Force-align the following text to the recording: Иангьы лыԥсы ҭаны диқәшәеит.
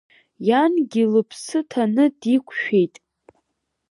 Иангьы 0.47 1.03
лыԥсы 1.11 1.59
ҭаны 1.69 2.05
диқәшәеит. 2.19 2.95